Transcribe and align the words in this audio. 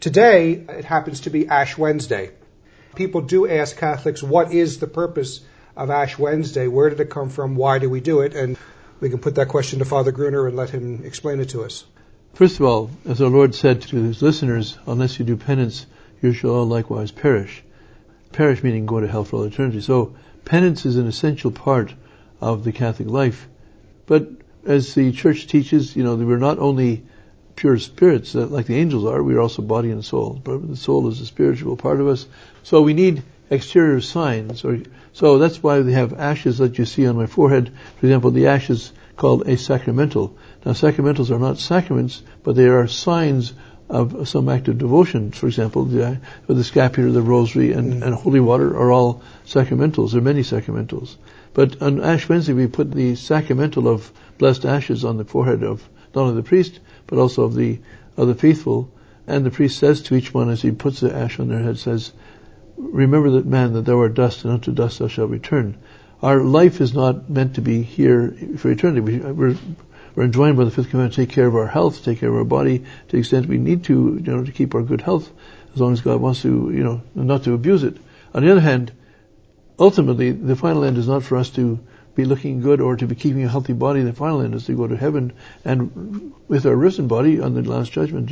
Today, 0.00 0.52
it 0.52 0.86
happens 0.86 1.20
to 1.20 1.30
be 1.30 1.46
Ash 1.46 1.76
Wednesday. 1.76 2.30
People 2.96 3.20
do 3.20 3.46
ask 3.46 3.76
Catholics, 3.76 4.22
what 4.22 4.50
is 4.50 4.78
the 4.78 4.86
purpose 4.86 5.42
of 5.76 5.90
Ash 5.90 6.18
Wednesday? 6.18 6.68
Where 6.68 6.88
did 6.88 7.00
it 7.00 7.10
come 7.10 7.28
from? 7.28 7.54
Why 7.54 7.78
do 7.78 7.90
we 7.90 8.00
do 8.00 8.20
it? 8.22 8.34
And 8.34 8.56
we 8.98 9.10
can 9.10 9.18
put 9.18 9.34
that 9.34 9.48
question 9.48 9.80
to 9.80 9.84
Father 9.84 10.10
Gruner 10.10 10.46
and 10.46 10.56
let 10.56 10.70
him 10.70 11.04
explain 11.04 11.38
it 11.40 11.50
to 11.50 11.64
us. 11.64 11.84
First 12.32 12.60
of 12.60 12.64
all, 12.64 12.90
as 13.06 13.20
our 13.20 13.28
Lord 13.28 13.54
said 13.54 13.82
to 13.82 13.96
his 14.02 14.22
listeners, 14.22 14.78
unless 14.86 15.18
you 15.18 15.26
do 15.26 15.36
penance, 15.36 15.84
you 16.22 16.32
shall 16.32 16.52
all 16.52 16.66
likewise 16.66 17.10
perish. 17.10 17.62
Perish 18.32 18.62
meaning 18.62 18.86
go 18.86 19.00
to 19.00 19.06
hell 19.06 19.24
for 19.24 19.36
all 19.36 19.44
eternity. 19.44 19.82
So 19.82 20.16
penance 20.46 20.86
is 20.86 20.96
an 20.96 21.08
essential 21.08 21.50
part 21.50 21.92
of 22.40 22.64
the 22.64 22.72
Catholic 22.72 23.10
life. 23.10 23.46
But 24.06 24.30
as 24.64 24.94
the 24.94 25.12
Church 25.12 25.46
teaches, 25.46 25.94
you 25.94 26.04
know, 26.04 26.16
we're 26.16 26.38
not 26.38 26.58
only 26.58 27.04
pure 27.56 27.78
spirits 27.78 28.34
like 28.34 28.66
the 28.66 28.76
angels 28.76 29.04
are, 29.04 29.22
we 29.22 29.34
are 29.34 29.40
also 29.40 29.62
body 29.62 29.90
and 29.90 30.04
soul. 30.04 30.40
But 30.42 30.68
the 30.68 30.76
soul 30.76 31.08
is 31.08 31.20
a 31.20 31.26
spiritual 31.26 31.76
part 31.76 32.00
of 32.00 32.08
us. 32.08 32.26
So 32.62 32.82
we 32.82 32.94
need 32.94 33.22
exterior 33.50 34.00
signs. 34.00 34.64
Or, 34.64 34.80
so 35.12 35.38
that's 35.38 35.62
why 35.62 35.80
we 35.80 35.92
have 35.92 36.12
ashes 36.18 36.58
that 36.58 36.78
you 36.78 36.84
see 36.84 37.06
on 37.06 37.16
my 37.16 37.26
forehead. 37.26 37.72
For 37.98 38.06
example, 38.06 38.30
the 38.30 38.46
ashes 38.46 38.92
called 39.16 39.46
a 39.46 39.56
sacramental. 39.56 40.36
Now 40.64 40.72
sacramentals 40.72 41.30
are 41.30 41.38
not 41.38 41.58
sacraments, 41.58 42.22
but 42.42 42.56
they 42.56 42.68
are 42.68 42.86
signs 42.86 43.52
of 43.90 44.28
some 44.28 44.48
act 44.48 44.68
of 44.68 44.78
devotion. 44.78 45.32
For 45.32 45.46
example, 45.46 45.84
the, 45.84 46.20
the 46.46 46.64
scapular, 46.64 47.10
the 47.10 47.22
rosary, 47.22 47.72
and, 47.72 47.94
mm. 47.94 48.06
and 48.06 48.14
holy 48.14 48.40
water 48.40 48.68
are 48.76 48.92
all 48.92 49.22
sacramentals. 49.44 50.12
There 50.12 50.20
are 50.20 50.24
many 50.24 50.42
sacramentals. 50.42 51.16
But 51.52 51.82
on 51.82 52.00
Ash 52.00 52.28
Wednesday, 52.28 52.52
we 52.52 52.68
put 52.68 52.92
the 52.92 53.16
sacramental 53.16 53.88
of 53.88 54.12
blessed 54.38 54.64
ashes 54.64 55.04
on 55.04 55.16
the 55.16 55.24
forehead 55.24 55.64
of 55.64 55.86
not 56.14 56.22
only 56.22 56.34
the 56.34 56.48
priest, 56.48 56.80
but 57.06 57.18
also 57.18 57.44
of 57.44 57.54
the, 57.54 57.78
of 58.16 58.28
the 58.28 58.34
faithful. 58.34 58.90
And 59.26 59.44
the 59.44 59.50
priest 59.50 59.78
says 59.78 60.02
to 60.02 60.14
each 60.14 60.34
one 60.34 60.50
as 60.50 60.62
he 60.62 60.70
puts 60.70 61.00
the 61.00 61.14
ash 61.14 61.38
on 61.38 61.48
their 61.48 61.60
head, 61.60 61.78
says, 61.78 62.12
Remember 62.76 63.30
that 63.30 63.46
man, 63.46 63.74
that 63.74 63.84
thou 63.84 63.98
art 63.98 64.14
dust, 64.14 64.44
and 64.44 64.52
unto 64.52 64.72
dust 64.72 64.98
thou 64.98 65.08
shalt 65.08 65.30
return. 65.30 65.76
Our 66.22 66.40
life 66.40 66.80
is 66.80 66.94
not 66.94 67.30
meant 67.30 67.54
to 67.54 67.60
be 67.60 67.82
here 67.82 68.34
for 68.58 68.70
eternity. 68.70 69.00
We, 69.00 69.18
we're, 69.18 69.56
we're 70.14 70.24
enjoined 70.24 70.56
by 70.56 70.64
the 70.64 70.70
fifth 70.70 70.90
commandment 70.90 71.14
to 71.14 71.26
take 71.26 71.34
care 71.34 71.46
of 71.46 71.54
our 71.54 71.66
health, 71.66 72.04
take 72.04 72.20
care 72.20 72.28
of 72.28 72.36
our 72.36 72.44
body 72.44 72.78
to 72.80 72.84
the 73.08 73.18
extent 73.18 73.46
we 73.46 73.58
need 73.58 73.84
to, 73.84 74.20
you 74.22 74.32
know, 74.32 74.44
to 74.44 74.52
keep 74.52 74.74
our 74.74 74.82
good 74.82 75.00
health, 75.00 75.30
as 75.74 75.80
long 75.80 75.92
as 75.92 76.00
God 76.00 76.20
wants 76.20 76.42
to, 76.42 76.70
you 76.74 76.82
know, 76.82 77.02
not 77.14 77.44
to 77.44 77.54
abuse 77.54 77.84
it. 77.84 77.96
On 78.34 78.42
the 78.42 78.50
other 78.50 78.60
hand, 78.60 78.92
ultimately, 79.78 80.32
the 80.32 80.56
final 80.56 80.84
end 80.84 80.98
is 80.98 81.08
not 81.08 81.22
for 81.22 81.36
us 81.36 81.50
to 81.50 81.78
be 82.14 82.24
looking 82.24 82.60
good 82.60 82.80
or 82.80 82.96
to 82.96 83.06
be 83.06 83.14
keeping 83.14 83.44
a 83.44 83.48
healthy 83.48 83.72
body. 83.72 84.02
The 84.02 84.12
final 84.12 84.40
end 84.40 84.54
is 84.54 84.66
to 84.66 84.76
go 84.76 84.86
to 84.86 84.96
heaven 84.96 85.32
and 85.64 86.32
with 86.48 86.66
our 86.66 86.74
risen 86.74 87.06
body 87.06 87.40
on 87.40 87.54
the 87.54 87.62
last 87.62 87.92
judgment 87.92 88.28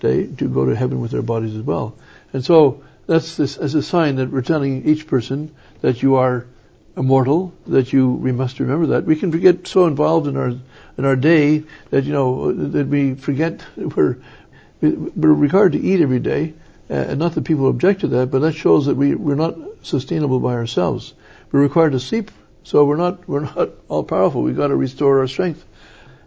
day 0.00 0.26
to 0.26 0.48
go 0.48 0.66
to 0.66 0.74
heaven 0.74 1.00
with 1.00 1.14
our 1.14 1.22
bodies 1.22 1.54
as 1.54 1.62
well. 1.62 1.94
And 2.32 2.44
so 2.44 2.82
that's 3.06 3.36
this 3.36 3.56
as 3.56 3.74
a 3.74 3.82
sign 3.82 4.16
that 4.16 4.30
we're 4.30 4.42
telling 4.42 4.86
each 4.86 5.06
person 5.06 5.54
that 5.80 6.02
you 6.02 6.16
are 6.16 6.46
immortal, 6.96 7.52
that 7.66 7.92
you 7.92 8.10
we 8.10 8.32
must 8.32 8.60
remember 8.60 8.86
that. 8.88 9.04
We 9.04 9.16
can 9.16 9.30
get 9.30 9.66
so 9.66 9.86
involved 9.86 10.26
in 10.26 10.36
our 10.36 10.52
in 10.98 11.04
our 11.04 11.16
day 11.16 11.64
that 11.90 12.04
you 12.04 12.12
know 12.12 12.52
that 12.52 12.86
we 12.86 13.14
forget 13.14 13.64
we're 13.76 14.18
we're 14.80 15.32
required 15.32 15.72
to 15.72 15.80
eat 15.80 16.00
every 16.00 16.20
day, 16.20 16.54
uh, 16.88 16.94
and 16.94 17.18
not 17.18 17.34
that 17.34 17.44
people 17.44 17.68
object 17.68 18.00
to 18.00 18.08
that, 18.08 18.30
but 18.30 18.40
that 18.40 18.54
shows 18.54 18.86
that 18.86 18.96
we 18.96 19.14
we're 19.14 19.34
not 19.34 19.56
sustainable 19.82 20.40
by 20.40 20.54
ourselves. 20.54 21.14
We're 21.52 21.62
required 21.62 21.92
to 21.92 22.00
sleep, 22.00 22.30
so 22.62 22.84
we're 22.84 22.96
not 22.96 23.28
we're 23.28 23.40
not 23.40 23.70
all 23.88 24.04
powerful. 24.04 24.42
We've 24.42 24.56
got 24.56 24.68
to 24.68 24.76
restore 24.76 25.20
our 25.20 25.28
strength. 25.28 25.64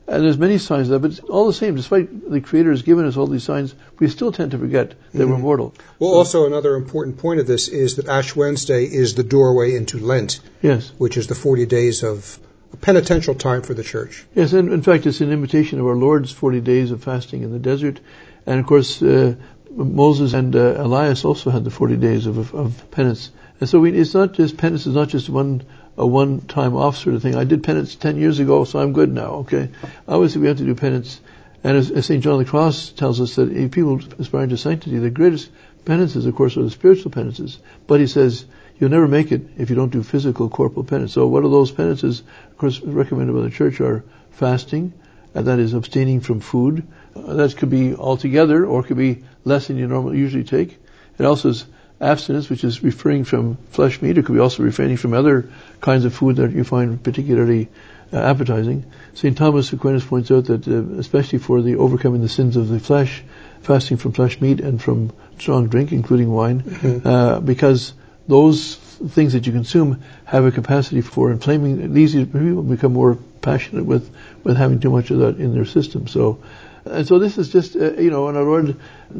And 0.06 0.26
there's 0.26 0.38
many 0.38 0.58
signs 0.58 0.90
of 0.90 1.02
that, 1.02 1.08
but 1.08 1.30
all 1.30 1.48
the 1.48 1.54
same, 1.54 1.76
despite 1.76 2.30
the 2.30 2.42
Creator 2.42 2.72
has 2.72 2.82
given 2.82 3.06
us 3.06 3.16
all 3.16 3.26
these 3.26 3.44
signs, 3.44 3.74
we 4.00 4.10
still 4.10 4.34
tend 4.34 4.52
to 4.52 4.58
forget 4.58 4.90
that 4.90 4.96
mm-hmm. 5.18 5.32
we're 5.32 5.38
mortal. 5.38 5.74
Well, 5.98 6.12
so, 6.12 6.18
also 6.18 6.46
another 6.46 6.76
important 6.76 7.20
point 7.20 7.40
of 7.40 7.48
this 7.48 7.70
is 7.70 7.96
that 7.96 8.10
Ash 8.10 8.36
Wednesday 8.36 8.84
is 8.84 9.16
the 9.16 9.24
doorway 9.24 9.76
into 9.76 10.00
Lent. 10.00 10.42
Yes. 10.62 10.92
Which 10.98 11.16
is 11.16 11.28
the 11.28 11.36
40 11.36 11.66
days 11.68 12.04
of 12.04 12.38
penitential 12.82 13.34
time 13.36 13.62
for 13.62 13.74
the 13.74 13.84
church. 13.84 14.26
Yes, 14.36 14.52
and 14.52 14.74
in 14.74 14.82
fact, 14.82 15.06
it's 15.06 15.22
an 15.22 15.32
imitation 15.32 15.80
of 15.80 15.86
our 15.86 15.96
Lord's 15.96 16.34
40 16.34 16.60
days 16.60 16.92
of 16.92 17.02
fasting 17.02 17.44
in 17.44 17.54
the 17.54 17.60
desert. 17.60 18.02
And 18.46 18.60
of 18.60 18.66
course, 18.66 19.02
uh, 19.02 19.36
Moses 19.76 20.34
and 20.34 20.56
uh, 20.56 20.76
Elias 20.78 21.26
also 21.26 21.50
had 21.50 21.64
the 21.64 21.72
40 21.72 21.98
days 21.98 22.26
of, 22.26 22.54
of 22.54 22.92
penance. 22.92 23.32
And 23.60 23.70
so 23.70 23.80
we, 23.80 23.92
it's 23.92 24.14
not 24.14 24.34
just 24.34 24.58
penance 24.58 24.86
is 24.86 24.96
not 24.96 25.10
just 25.10 25.30
one 25.30 25.64
a 25.98 26.06
one-time 26.06 26.76
off 26.76 26.98
sort 26.98 27.16
of 27.16 27.22
thing. 27.22 27.36
I 27.36 27.44
did 27.44 27.64
penance 27.64 27.96
10 27.96 28.18
years 28.18 28.40
ago, 28.40 28.64
so 28.64 28.80
I'm 28.80 28.94
good 28.94 29.14
now, 29.14 29.46
okay? 29.46 29.70
Obviously 30.08 30.42
we 30.42 30.48
have 30.48 30.58
to 30.58 30.66
do 30.66 30.74
penance. 30.74 31.22
And 31.64 31.78
as, 31.78 31.92
as 31.92 32.08
St. 32.08 32.24
John 32.24 32.34
of 32.34 32.40
the 32.40 32.46
Cross 32.46 32.90
tells 32.90 33.22
us 33.22 33.36
that 33.36 33.52
if 33.52 33.72
people 33.72 34.02
aspire 34.18 34.48
to 34.48 34.58
sanctity, 34.58 34.98
the 34.98 35.12
greatest 35.12 35.50
penances, 35.86 36.26
of 36.26 36.36
course, 36.36 36.58
are 36.58 36.64
the 36.64 36.72
spiritual 36.72 37.12
penances. 37.12 37.60
But 37.86 38.00
he 38.00 38.08
says, 38.08 38.46
you'll 38.80 38.90
never 38.90 39.08
make 39.08 39.32
it 39.32 39.42
if 39.58 39.70
you 39.70 39.76
don't 39.76 39.92
do 39.92 40.04
physical 40.04 40.50
corporal 40.50 40.84
penance. 40.84 41.14
So 41.14 41.28
what 41.28 41.46
are 41.46 41.50
those 41.50 41.72
penances, 41.72 42.22
of 42.52 42.58
course, 42.58 42.82
recommended 42.82 43.34
by 43.34 43.42
the 43.42 43.50
church 43.50 43.80
are 43.80 44.04
fasting, 44.32 44.94
and 45.34 45.48
that 45.48 45.60
is 45.60 45.74
abstaining 45.74 46.22
from 46.22 46.40
food. 46.40 46.86
Uh, 47.16 47.34
that 47.34 47.58
could 47.58 47.70
be 47.70 47.96
altogether, 47.96 48.66
or 48.66 48.84
could 48.84 48.98
be 48.98 49.24
less 49.46 49.68
than 49.68 49.78
you 49.78 49.88
normally 49.88 50.18
usually 50.18 50.44
take. 50.44 50.80
It 51.18 51.26
also 51.26 51.50
is 51.50 51.66
abstinence, 52.02 52.50
which 52.50 52.64
is 52.64 52.84
refraining 52.84 53.24
from 53.24 53.58
flesh 53.72 54.02
meat. 54.02 54.18
It 54.18 54.26
could 54.26 54.34
be 54.36 54.42
also 54.42 54.64
refraining 54.64 54.98
from 54.98 55.14
other 55.14 55.50
kinds 55.82 56.06
of 56.06 56.14
food 56.14 56.38
that 56.38 56.52
you 56.52 56.64
find 56.64 57.02
particularly 57.02 57.70
uh, 58.12 58.18
appetizing. 58.18 58.86
St. 59.14 59.38
Thomas 59.38 59.72
Aquinas 59.74 60.04
points 60.04 60.32
out 60.32 60.46
that, 60.46 60.68
uh, 60.68 61.00
especially 61.00 61.40
for 61.40 61.62
the 61.62 61.76
overcoming 61.76 62.22
the 62.22 62.30
sins 62.30 62.58
of 62.58 62.68
the 62.68 62.80
flesh, 62.80 63.24
fasting 63.62 63.98
from 63.98 64.12
flesh 64.12 64.42
meat 64.42 64.60
and 64.60 64.82
from 64.82 65.12
strong 65.40 65.68
drink, 65.68 65.92
including 65.92 66.32
wine, 66.32 66.62
mm-hmm. 66.62 67.08
uh, 67.08 67.40
because 67.40 67.94
those 68.28 68.76
things 68.76 69.34
that 69.34 69.46
you 69.46 69.52
consume 69.52 70.04
have 70.26 70.46
a 70.46 70.52
capacity 70.52 71.02
for 71.02 71.32
inflaming. 71.32 71.94
These 71.94 72.14
people 72.14 72.64
become 72.64 72.94
more 72.94 73.18
passionate 73.42 73.86
with, 73.86 74.10
with 74.44 74.58
having 74.58 74.80
too 74.80 74.90
much 74.90 75.12
of 75.12 75.20
that 75.20 75.38
in 75.38 75.54
their 75.54 75.66
system. 75.66 76.08
So 76.08 76.40
and 76.86 77.08
so 77.08 77.18
this 77.18 77.38
is 77.38 77.50
just, 77.50 77.76
uh, 77.76 77.94
you 77.94 78.12
know, 78.12 78.28
and 78.28 78.38
our 78.38 78.44
Lord 78.44 78.76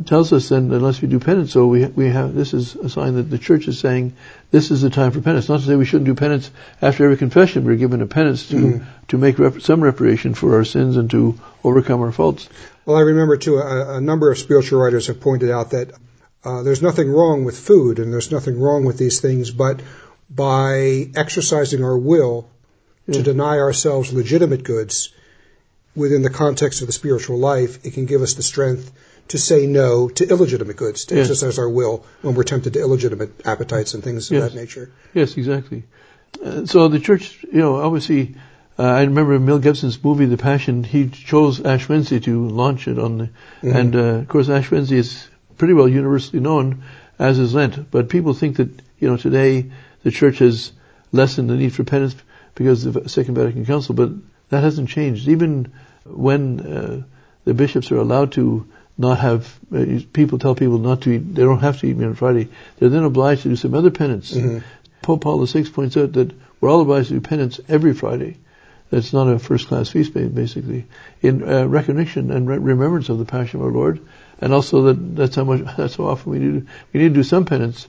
tells 0.06 0.34
us 0.34 0.50
then, 0.50 0.72
unless 0.72 1.02
we 1.02 1.08
do 1.08 1.20
penance, 1.20 1.54
so 1.54 1.68
we, 1.68 1.86
we 1.86 2.10
have, 2.10 2.36
this 2.36 2.54
is 2.54 2.76
a 2.76 2.90
sign 2.90 3.16
that 3.16 3.24
the 3.24 3.38
church 3.38 3.68
is 3.68 3.80
saying, 3.80 4.16
this 4.52 4.70
is 4.70 4.82
the 4.82 4.90
time 4.90 5.12
for 5.12 5.22
penance. 5.22 5.48
Not 5.48 5.62
to 5.62 5.66
say 5.66 5.76
we 5.76 5.86
shouldn't 5.86 6.08
do 6.08 6.16
penance 6.16 6.52
after 6.82 7.06
every 7.06 7.16
confession. 7.16 7.64
We're 7.64 7.78
given 7.78 8.02
a 8.02 8.08
penance 8.08 8.50
to, 8.50 8.56
mm-hmm. 8.56 8.86
to 9.08 9.18
make 9.18 9.40
rep- 9.40 9.62
some 9.62 9.82
reparation 9.82 10.34
for 10.34 10.58
our 10.58 10.66
sins 10.66 10.98
and 10.98 11.10
to 11.12 11.40
overcome 11.64 12.02
our 12.02 12.12
faults. 12.12 12.50
Well, 12.86 12.98
I 12.98 13.02
remember 13.02 13.38
too, 13.38 13.58
a, 13.60 13.98
a 13.98 14.02
number 14.02 14.30
of 14.30 14.38
spiritual 14.38 14.82
writers 14.82 15.08
have 15.08 15.22
pointed 15.22 15.50
out 15.50 15.70
that 15.70 15.94
uh, 16.46 16.64
there's 16.64 16.82
nothing 16.82 17.12
wrong 17.12 17.46
with 17.46 17.58
food 17.58 18.00
and 18.00 18.12
there's 18.12 18.32
nothing 18.32 18.60
wrong 18.60 18.86
with 18.86 18.98
these 18.98 19.20
things, 19.20 19.52
but 19.52 19.82
by 20.30 21.10
exercising 21.16 21.84
our 21.84 21.98
will 21.98 22.50
to 23.12 23.22
deny 23.22 23.58
ourselves 23.58 24.14
legitimate 24.14 24.64
goods, 24.64 25.10
within 25.96 26.22
the 26.22 26.30
context 26.30 26.82
of 26.82 26.88
the 26.88 26.94
spiritual 26.94 27.38
life, 27.38 27.86
it 27.86 27.94
can 27.94 28.06
give 28.06 28.22
us 28.22 28.34
the 28.34 28.44
strength 28.44 28.92
to 29.30 29.38
say 29.38 29.68
no 29.68 30.10
to 30.10 30.28
illegitimate 30.28 30.76
goods, 30.76 31.06
to 31.06 31.16
yes. 31.16 31.30
exercise 31.30 31.60
our 31.60 31.70
will 31.70 32.06
when 32.22 32.36
we're 32.36 32.44
tempted 32.44 32.74
to 32.74 32.80
illegitimate 32.80 33.46
appetites 33.46 33.94
and 33.94 34.04
things 34.04 34.30
yes. 34.30 34.44
of 34.44 34.52
that 34.52 34.60
nature. 34.60 34.92
Yes, 35.14 35.38
exactly. 35.38 35.84
Uh, 36.44 36.66
so 36.66 36.88
the 36.88 37.00
church, 37.00 37.44
you 37.44 37.60
know, 37.60 37.76
obviously, 37.76 38.36
uh, 38.78 38.84
I 38.84 39.02
remember 39.04 39.40
Mel 39.40 39.60
Gibson's 39.60 40.04
movie 40.04 40.26
The 40.26 40.38
Passion. 40.38 40.84
He 40.84 41.10
chose 41.10 41.64
Ash 41.64 41.88
Wednesday 41.88 42.20
to 42.22 42.48
launch 42.48 42.88
it 42.88 42.98
on, 42.98 43.18
the, 43.18 43.24
mm-hmm. 43.26 43.76
and 43.76 43.96
uh, 43.96 44.00
of 44.00 44.28
course 44.28 44.50
Ash 44.50 44.72
Wednesday 44.72 44.98
is 44.98 45.28
pretty 45.64 45.74
well 45.74 45.88
universally 45.88 46.42
known 46.42 46.84
as 47.18 47.40
is 47.40 47.54
Lent. 47.54 47.90
But 47.90 48.10
people 48.10 48.34
think 48.34 48.58
that 48.58 48.68
you 49.00 49.08
know 49.08 49.16
today 49.16 49.72
the 50.02 50.12
church 50.12 50.40
has 50.40 50.74
lessened 51.14 51.50
the 51.50 51.56
need 51.56 51.74
for 51.74 51.86
penance 51.86 52.18
because 52.54 52.86
of 52.86 52.96
the 52.96 53.08
Second 53.08 53.36
Vatican 53.36 53.66
Council, 53.66 53.96
but 53.96 54.10
that 54.50 54.62
hasn't 54.62 54.90
changed. 54.90 55.30
Even 55.30 55.72
when 56.04 56.60
uh, 56.60 57.04
the 57.46 57.54
bishops 57.54 57.94
are 57.94 57.96
allowed 57.96 58.34
to 58.34 58.68
not 58.98 59.20
have 59.20 59.58
uh, 59.74 59.86
people 60.12 60.38
tell 60.38 60.54
people 60.54 60.80
not 60.80 61.00
to 61.04 61.12
eat, 61.12 61.34
they 61.34 61.44
don't 61.44 61.60
have 61.60 61.80
to 61.80 61.88
eat 61.88 61.96
meat 61.96 62.08
on 62.08 62.16
Friday. 62.16 62.50
They're 62.78 62.90
then 62.90 63.06
obliged 63.06 63.44
to 63.44 63.48
do 63.48 63.56
some 63.56 63.74
other 63.74 63.90
penance. 63.90 64.34
Mm-hmm. 64.34 64.58
Pope 65.02 65.22
Paul 65.22 65.46
VI 65.46 65.64
points 65.64 65.96
out 65.96 66.12
that 66.12 66.34
we're 66.60 66.70
all 66.70 66.82
obliged 66.82 67.08
to 67.08 67.14
do 67.14 67.22
penance 67.22 67.62
every 67.70 67.94
Friday. 67.94 68.36
That's 68.94 69.12
not 69.12 69.28
a 69.28 69.40
first 69.40 69.68
class 69.70 69.90
feast 69.90 70.14
day, 70.14 70.28
basically, 70.28 70.86
in 71.22 71.42
uh, 71.42 71.66
recognition 71.66 72.30
and 72.30 72.48
re- 72.48 72.60
remembrance 72.60 73.10
of 73.10 73.18
the 73.18 73.26
Passion 73.26 73.60
of 73.60 73.66
our 73.66 73.72
Lord, 73.72 74.00
and 74.40 74.54
also 74.54 74.84
that 74.84 75.16
that's 75.16 75.36
how 75.36 75.46
much 75.46 75.62
that's 75.78 75.96
how 75.96 76.06
often 76.06 76.32
we 76.32 76.38
need 76.40 76.68
we 76.94 77.00
need 77.00 77.10
to 77.10 77.16
do 77.16 77.24
some 77.24 77.46
penance. 77.46 77.88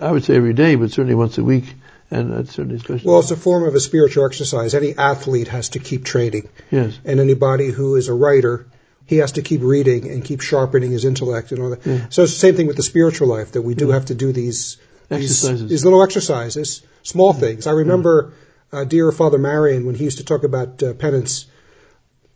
I 0.00 0.12
would 0.12 0.22
say 0.22 0.36
every 0.36 0.54
day, 0.54 0.76
but 0.76 0.92
certainly 0.92 1.16
once 1.16 1.38
a 1.38 1.44
week 1.44 1.64
and 2.10 2.32
that's 2.32 2.52
certainly 2.52 2.76
especially. 2.76 3.10
Well, 3.10 3.18
it's 3.18 3.32
a 3.32 3.36
form 3.36 3.64
of 3.64 3.74
a 3.74 3.80
spiritual 3.80 4.24
exercise. 4.26 4.74
Any 4.74 4.96
athlete 4.96 5.48
has 5.48 5.70
to 5.70 5.80
keep 5.80 6.04
training. 6.04 6.48
Yes. 6.70 6.98
And 7.04 7.18
anybody 7.18 7.70
who 7.70 7.96
is 7.96 8.08
a 8.08 8.14
writer, 8.14 8.66
he 9.06 9.16
has 9.16 9.32
to 9.32 9.42
keep 9.42 9.62
reading 9.62 10.08
and 10.08 10.24
keep 10.24 10.40
sharpening 10.40 10.92
his 10.92 11.04
intellect 11.04 11.50
and 11.50 11.60
all 11.60 11.70
that. 11.70 11.84
Yeah. 11.84 12.06
So 12.10 12.22
it's 12.22 12.34
the 12.34 12.38
same 12.38 12.54
thing 12.54 12.68
with 12.68 12.76
the 12.76 12.82
spiritual 12.82 13.28
life 13.28 13.52
that 13.52 13.62
we 13.62 13.74
do 13.74 13.88
yeah. 13.88 13.94
have 13.94 14.06
to 14.06 14.14
do 14.14 14.32
these 14.32 14.76
exercises, 15.10 15.60
these, 15.62 15.70
these 15.70 15.84
little 15.84 16.02
exercises, 16.02 16.82
small 17.02 17.34
yeah. 17.34 17.40
things. 17.40 17.66
I 17.66 17.72
remember 17.72 18.32
uh, 18.72 18.84
dear 18.84 19.12
Father 19.12 19.38
Marion 19.38 19.86
when 19.86 19.94
he 19.94 20.04
used 20.04 20.18
to 20.18 20.24
talk 20.24 20.44
about 20.44 20.82
uh, 20.82 20.94
penance. 20.94 21.46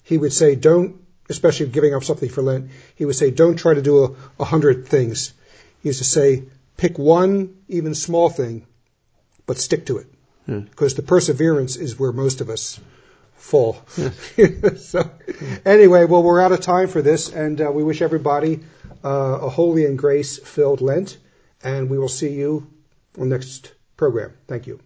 He 0.02 0.16
would 0.16 0.32
say, 0.32 0.54
"Don't 0.54 1.02
especially 1.28 1.66
giving 1.66 1.94
up 1.94 2.04
something 2.04 2.28
for 2.28 2.42
Lent, 2.42 2.70
he 2.94 3.04
would 3.04 3.16
say, 3.16 3.30
don't 3.30 3.56
try 3.56 3.74
to 3.74 3.82
do 3.82 4.04
a, 4.04 4.42
a 4.42 4.44
hundred 4.44 4.86
things. 4.86 5.34
He 5.82 5.90
used 5.90 5.98
to 5.98 6.04
say, 6.04 6.44
pick 6.76 6.98
one, 6.98 7.56
even 7.68 7.94
small 7.94 8.30
thing, 8.30 8.66
but 9.46 9.58
stick 9.58 9.86
to 9.86 9.98
it. 9.98 10.06
Because 10.46 10.94
the 10.94 11.02
perseverance 11.02 11.76
is 11.76 11.98
where 11.98 12.12
most 12.12 12.40
of 12.40 12.48
us 12.48 12.80
fall. 13.34 13.82
so, 14.78 15.10
anyway, 15.64 16.06
well, 16.06 16.22
we're 16.22 16.40
out 16.40 16.52
of 16.52 16.60
time 16.60 16.88
for 16.88 17.02
this, 17.02 17.30
and 17.30 17.60
uh, 17.60 17.70
we 17.70 17.84
wish 17.84 18.00
everybody 18.00 18.60
uh, 19.04 19.38
a 19.42 19.48
holy 19.48 19.84
and 19.84 19.98
grace 19.98 20.38
filled 20.38 20.80
Lent, 20.80 21.18
and 21.62 21.90
we 21.90 21.98
will 21.98 22.08
see 22.08 22.32
you 22.32 22.66
on 23.18 23.28
next 23.28 23.72
program. 23.96 24.32
Thank 24.46 24.66
you. 24.66 24.80